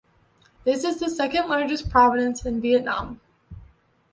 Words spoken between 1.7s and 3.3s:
province of Vietnam.